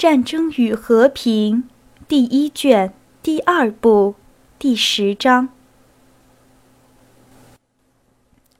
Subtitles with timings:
[0.00, 1.56] 战争与和平》
[2.08, 4.14] 第一卷第二部
[4.58, 5.50] 第十章。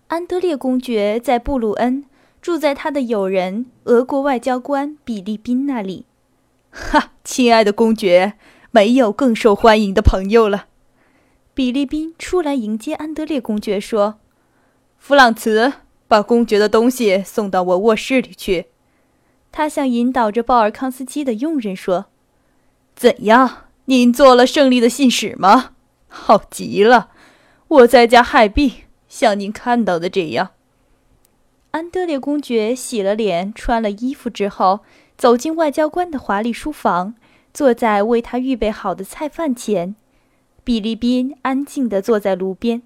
[0.09, 2.05] 安德烈公爵在布鲁恩
[2.43, 6.05] 住在他的友人俄国外交官比利宾那里。
[6.69, 8.35] 哈，亲爱的公爵，
[8.71, 10.67] 没有更受欢迎的朋友了。
[11.55, 14.19] 比利宾出来迎接安德烈公爵，说
[15.01, 15.73] ：“弗朗茨，
[16.07, 18.67] 把公爵的东西送到我卧室里去。”
[19.53, 22.07] 他向引导着鲍尔康斯基的佣人说
[22.95, 23.65] ：“怎样？
[23.87, 25.73] 您做了胜利的信使吗？
[26.09, 27.11] 好极了！
[27.69, 28.73] 我在家害病。”
[29.09, 30.51] 像您看到的这样，
[31.73, 34.81] 安德烈公爵洗了脸、穿了衣服之后，
[35.17, 37.17] 走进外交官的华丽书房，
[37.53, 39.97] 坐在为他预备好的菜饭前。
[40.63, 42.83] 比利宾安静地坐在炉边。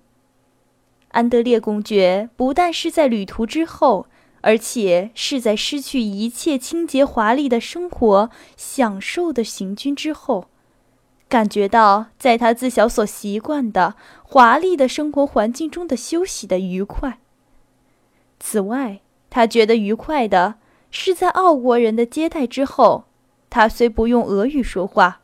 [1.09, 4.06] 安德烈公爵不但是在旅途之后，
[4.45, 10.48] 而且是在失去一切清洁华丽的生活享受的行军之后。
[11.29, 17.19] 感觉到在他自小所习惯的华丽的生活环境中的休息的愉快。
[18.39, 19.00] 此外，
[19.31, 20.56] 他觉得愉快的
[20.91, 23.05] 是在奥国人的接待之后，
[23.48, 25.22] 他虽不用俄语说话，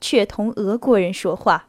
[0.00, 1.68] 却同俄国人说话。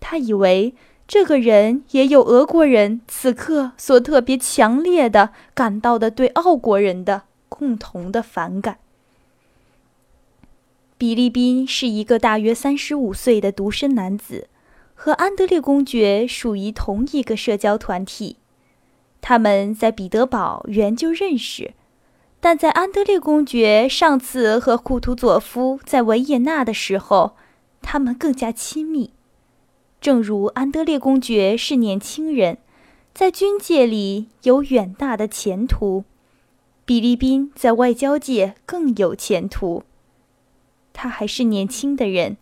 [0.00, 0.74] 他以为
[1.08, 8.78] 这个人也有俄国人此刻所特别强烈的感到的对奥国人的共同的反感。
[10.98, 14.48] 比利宾是一个大约三十五岁的独身男子，
[14.94, 18.36] 和安德烈公爵属于同一个社交团体。
[19.20, 21.74] 他们在彼得堡原就认识，
[22.40, 27.36] 但在安德烈公爵上次和库图佐夫在维也纳的时候，
[27.82, 29.12] 他们更加亲密。
[30.06, 32.58] 正如安德烈公爵是年轻人，
[33.12, 36.04] 在军界里有远大的前途，
[36.84, 39.82] 比利宾在外交界更有前途。
[40.92, 42.36] 他还是年轻的人，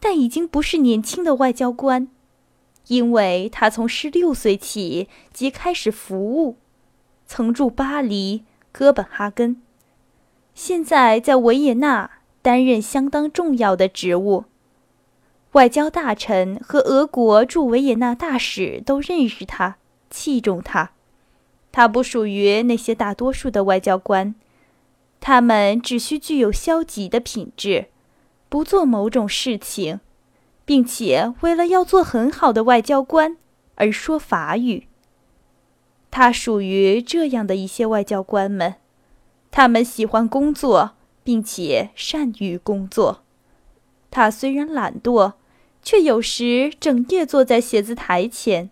[0.00, 2.08] 但已经不是年轻的外交官，
[2.86, 6.56] 因为他从十六岁起即开始服务，
[7.26, 9.60] 曾驻巴黎、哥本哈根，
[10.54, 12.10] 现在在维也纳
[12.40, 14.44] 担任相当重要的职务。
[15.54, 19.76] 外交大臣和俄国驻维也纳大使都认识他，
[20.10, 20.90] 器重他。
[21.70, 24.34] 他不属于那些大多数的外交官。
[25.20, 27.86] 他们只需具有消极的品质，
[28.48, 30.00] 不做某种事情，
[30.64, 33.36] 并且为了要做很好的外交官
[33.76, 34.88] 而说法语。
[36.10, 38.74] 他属于这样的一些外交官们，
[39.52, 43.22] 他们喜欢工作，并且善于工作。
[44.10, 45.32] 他虽然懒惰，
[45.84, 48.70] 却有时整夜坐在写字台前。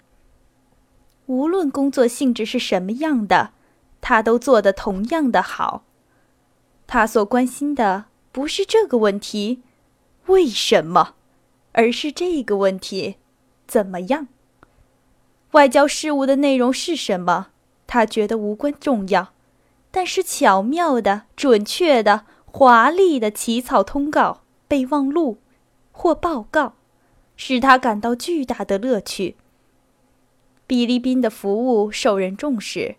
[1.27, 3.53] 无论工作性质是什么样的，
[4.01, 5.85] 他都做得同样的好。
[6.87, 9.63] 他所关心的不是这个问题，
[10.27, 11.15] 为什么，
[11.73, 13.17] 而是这个问题，
[13.67, 14.27] 怎么样？
[15.53, 17.49] 外交事务的内容是什么？
[17.87, 19.33] 他觉得无关重要，
[19.91, 25.39] 但是巧妙的、准确的、华丽的起草通告、备忘录
[25.93, 26.75] 或报告，
[27.37, 29.37] 使他感到巨大的乐趣。
[30.67, 32.97] 比利宾的服务受人重视，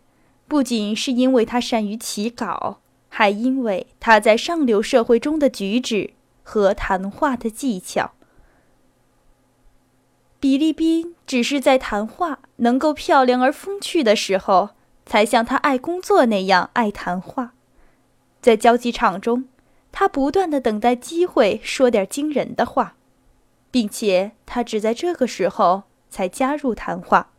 [0.48, 2.80] 不仅是因为他善于起稿。
[3.16, 8.14] 还因为他在上流社会中的举止和谈话的技巧。
[10.40, 14.72] 比利宾只是在谈话能够漂亮而风趣的时候，
[15.06, 17.54] 才像他爱工作那样爱谈话。
[18.42, 19.46] 在交际场中，
[19.92, 22.96] 他不断的等待机会说点惊人的话，
[23.74, 27.32] 并且他只在这个时候才加入谈话。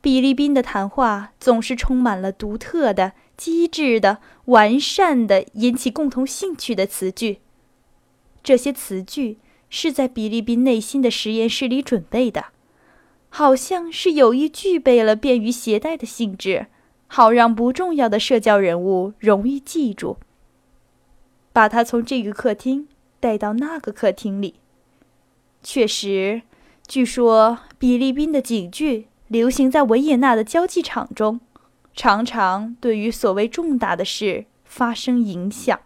[0.00, 3.12] 比利宾的谈话总是充满了独特的。
[3.36, 4.16] 机智的、
[4.46, 7.40] 完善的、引起共同兴趣的词句。
[8.42, 9.36] 这些词句
[9.68, 12.46] 是在比利宾内心的实验室里准备的，
[13.28, 16.68] 好像是有意具备了便于携带的性质，
[17.08, 20.16] 好让不重要的社交人物容易记住。
[21.52, 22.88] 把他从这个客厅
[23.20, 24.54] 带到那个客厅里。
[25.68, 26.42] 确实，
[26.86, 31.40] 据说比利宾的警句流行在维也纳的交际场中。
[31.92, 35.80] 常常对于所谓重大的事发生影响。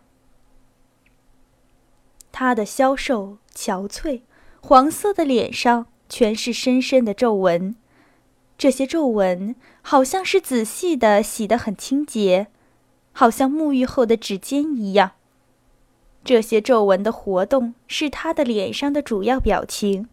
[2.30, 4.20] 他的消瘦、憔悴、
[4.60, 7.74] 黄色的脸上全是深深的皱纹，
[8.58, 12.48] 这些皱纹好像是仔细的洗得很清洁，
[13.12, 15.12] 好像沐浴后的指尖一样。
[16.22, 20.08] 这些皱纹的活动是他的脸上的主要表情，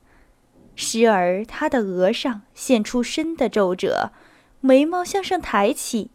[0.75, 4.11] 时而他的额上现出深的皱褶。
[4.59, 6.09] 眉毛向上抬起，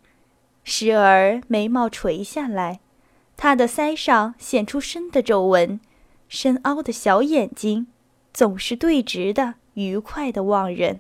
[0.65, 2.81] 时而眉毛垂下来，
[3.37, 5.81] 他的腮上显出深的皱纹，
[6.29, 7.87] 深凹的小眼睛
[8.35, 10.99] 总是对直的，愉快的望人。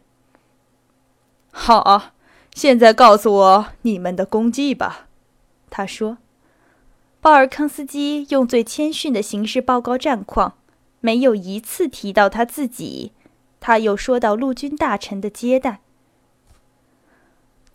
[1.50, 2.12] 好，
[2.54, 5.08] 现在告诉我你们的功绩吧，
[5.68, 6.18] 他说。
[7.22, 10.54] 鲍尔康斯基用最谦逊的形式报告战况，
[10.98, 13.12] 没有一次提到他自己。
[13.60, 15.78] 他又说到陆军大臣的接待，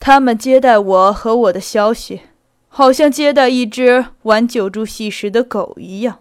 [0.01, 2.23] 他们接待我和我的消息，
[2.67, 6.19] 好像接待一只玩九柱戏时的狗一样。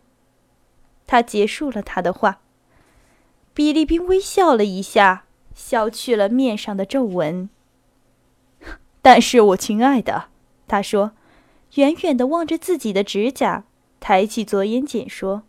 [1.08, 2.38] 他结束了他的话。
[3.52, 7.50] 比利宾微笑了一下，消去了面上的皱纹。
[9.02, 10.26] 但是我亲爱的，
[10.69, 11.11] 他说。
[11.76, 13.64] 远远地望着自己的指甲，
[14.00, 15.44] 抬起左眼睑说：“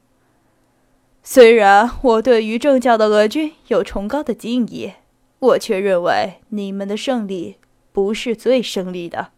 [1.23, 4.93] 虽然我对于正教的俄军有崇高的敬意，
[5.39, 7.57] 我却认为你们的胜利
[7.91, 9.31] 不是最胜利的。”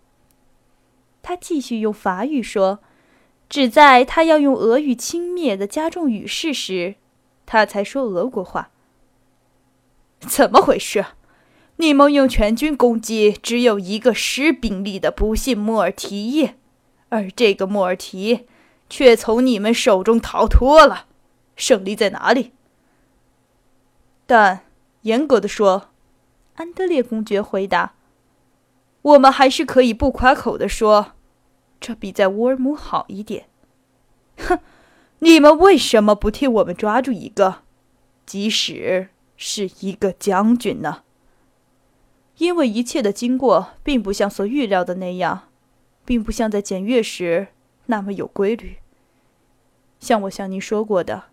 [1.21, 2.80] 他继续用法语说，
[3.47, 6.95] 只在他要用俄语轻蔑地加重语势时，
[7.45, 8.71] 他才说俄国话。
[10.21, 11.06] 怎么回事？
[11.77, 16.56] 你们用全军攻击只有一个十兵力的不幸莫尔提耶？
[17.10, 18.48] 而这个莫尔提
[18.90, 21.08] 却从你们手中逃脱了，
[21.56, 22.54] 胜利在哪里？
[24.26, 24.62] 但
[25.02, 25.90] 严格的说，
[26.56, 27.94] 安德烈公爵回答
[29.02, 31.14] ：“我们还是可以不夸口的说，
[31.80, 33.46] 这比在乌尔姆好一点。”
[34.38, 34.60] 哼，
[35.20, 37.64] 你们为什么不替我们抓住一个，
[38.26, 41.04] 即使是一个将军呢？
[42.38, 45.49] 因为一切的经过并不像所预料的那样。
[46.10, 47.50] 并不像在检阅时
[47.86, 48.78] 那么有规律。
[50.00, 51.26] 像我向您说过的，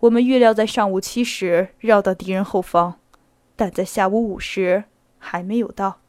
[0.00, 2.98] 我们预料在上午七时绕到敌人后方，
[3.54, 4.82] 但在下午五时
[5.18, 6.00] 还没有到。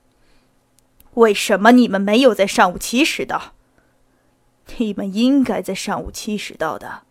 [1.14, 3.54] 为什么你们没有在上午七时到？
[4.78, 7.04] 你们应该在上午七时到的。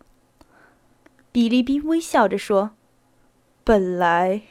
[1.30, 2.72] 比利宾微笑着说
[3.62, 4.42] ：“本来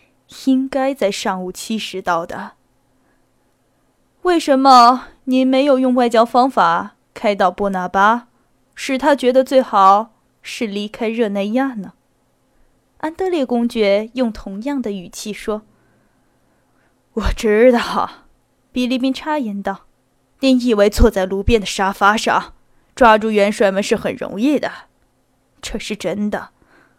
[0.45, 2.53] 应该在上午七时到的。
[4.25, 8.27] 为什么？”您没有用外交方法开导波拿巴，
[8.73, 11.93] 使他觉得最好是离开热内亚呢？
[12.97, 15.61] 安德烈公爵用同样的语气说
[17.13, 18.09] ：“我知道。”
[18.73, 19.85] 比利宾插言道
[20.41, 22.53] ：“您以为坐在路边的沙发上
[22.95, 24.71] 抓住元帅们是很容易的？
[25.61, 26.49] 这是真的。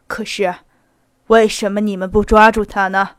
[0.06, 0.54] 可是，
[1.26, 3.16] 为什么你们不抓住他呢？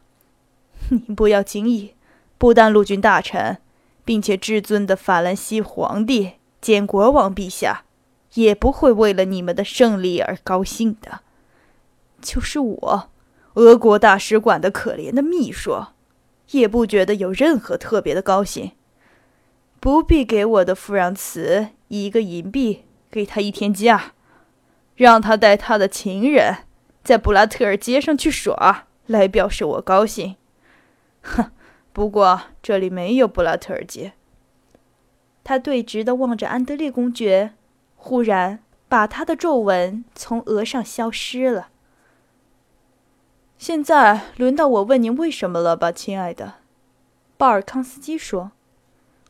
[0.90, 1.96] 您不要惊异，
[2.38, 3.60] 不但陆军大臣。”
[4.08, 7.84] 并且，至尊的法兰西皇帝兼国王陛下，
[8.36, 11.20] 也不会为了你们的胜利而高兴的。
[12.22, 13.10] 就是我，
[13.56, 15.88] 俄国大使馆的可怜的秘书，
[16.52, 18.72] 也不觉得有任何特别的高兴。
[19.82, 24.14] 不必给我的富让茨一个银币，给他一天假，
[24.96, 26.60] 让他带他的情人
[27.04, 30.38] 在布拉特尔街上去耍，来表示我高兴。
[31.22, 31.52] 哼。
[31.98, 34.14] 不过这里没有布拉特尔街。
[35.44, 37.56] 他对直地望着安德烈公爵，
[37.96, 41.70] 忽然把他的皱纹从额上消失了。
[43.58, 46.58] 现在轮到我问您为什么了吧，亲爱的，
[47.36, 48.52] 鲍尔康斯基说：“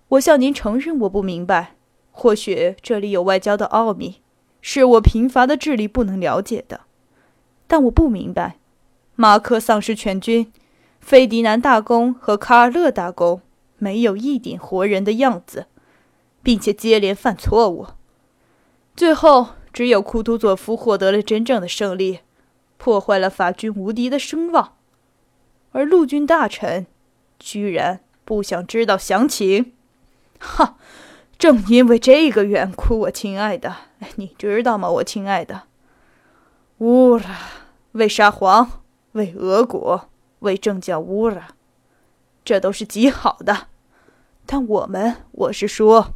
[0.09, 1.75] 我向您承认我不明白，
[2.11, 4.17] 或许这里有外交的奥秘，
[4.59, 6.81] 是我贫乏的智力不能了解的。
[7.65, 8.57] 但我不明白，
[9.15, 10.51] 马克丧失全军。”
[11.07, 13.39] 费迪南大公和卡尔勒大公
[13.77, 15.67] 没有一点活人的样子，
[16.43, 17.87] 并且接连犯错误。
[18.93, 22.19] 最后，只有库图佐夫获得了真正的胜利，
[22.75, 24.73] 破坏了法军无敌的声望。
[25.71, 26.85] 而陆军大臣
[27.39, 29.71] 居然不想知道详情。
[30.39, 30.75] 哈！
[31.39, 33.73] 正因为这个缘故，我亲爱的，
[34.17, 34.89] 你知道吗？
[34.89, 35.63] 我亲爱的，
[36.79, 37.39] 乌拉，
[37.93, 38.81] 为沙皇，
[39.13, 40.09] 为俄国。
[40.47, 41.49] 为政教污染，
[42.43, 43.67] 这都是极好的。
[44.45, 46.15] 但我们，我是说，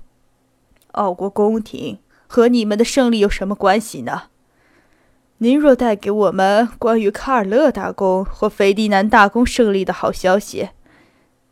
[0.94, 4.30] 奥国宫廷和你们的胜利有什么关系呢？
[5.40, 10.70] 您若带给我们关于卡尔勒大公或斐迪南大公胜利的好消息，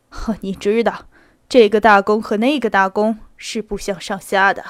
[0.09, 1.07] 呵，你知道，
[1.49, 4.63] 这个大公和那个大公是不相上下的。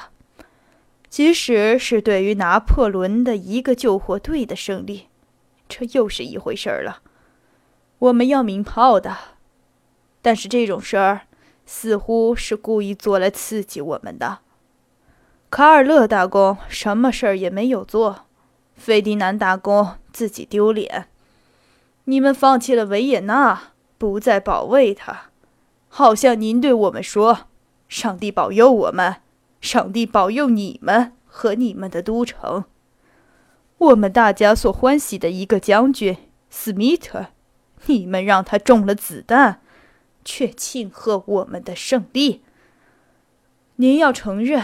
[1.08, 5.08] 即使是对于拿破仑的一个救火队的胜利，
[5.68, 7.02] 这又是一回事儿了。
[8.00, 9.14] 我们要鸣炮的，
[10.22, 11.22] 但是这种事儿
[11.66, 14.38] 似乎是故意做来刺激我们的。
[15.50, 18.24] 卡尔勒大公什么事儿也没有做，
[18.74, 21.08] 费迪南大公自己丢脸。
[22.04, 25.30] 你们放弃了维也纳，不再保卫他，
[25.88, 27.48] 好像您对我们说
[27.86, 29.16] ：“上帝保佑我们，
[29.60, 32.64] 上帝保佑你们和你们的都城。
[33.76, 36.16] 我们大家所欢喜的一个将军
[36.48, 37.26] 斯密特，
[37.86, 39.60] 你们让他中了子弹，
[40.24, 42.42] 却庆贺我们的胜利。
[43.76, 44.62] 您要承认，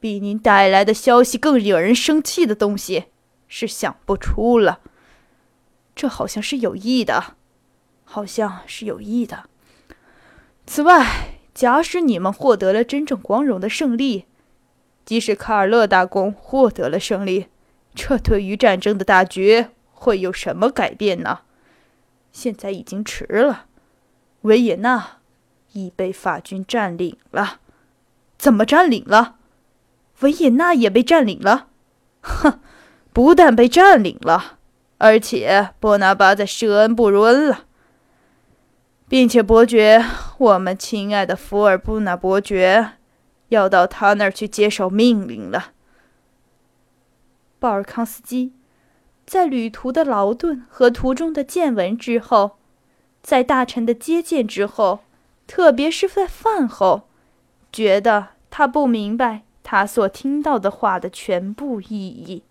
[0.00, 3.04] 比您带来的消息更惹人生气的东西
[3.46, 4.80] 是想不出了。
[5.94, 7.36] 这好像是有意的，
[8.04, 9.44] 好像是有意的。
[10.66, 14.24] 此外，假使你们获得了真正光荣的胜利，
[15.04, 17.46] 即使卡尔勒大公获得了胜利。
[17.94, 21.40] 这对于战争的大局会有什么改变呢？
[22.32, 23.66] 现在已经迟了，
[24.40, 25.18] 维也纳
[25.72, 27.60] 已被法军占领了。
[28.36, 29.36] 怎么占领了？
[30.20, 31.68] 维也纳也被占领了？
[32.20, 32.60] 哼，
[33.12, 34.58] 不但被占领了，
[34.98, 37.66] 而且波拿巴在舍恩不如了，
[39.08, 40.04] 并且伯爵，
[40.38, 42.92] 我们亲爱的福尔布纳伯爵，
[43.48, 45.72] 要到他那儿去接受命令了。
[47.58, 48.52] 鲍尔康斯基，
[49.32, 52.58] 在旅途的劳顿和途中的见闻之后，
[53.22, 54.98] 在大臣的接见之后，
[55.46, 57.04] 特别是在饭后，
[57.72, 62.42] 觉得他不明白他所听到的话的全部意义。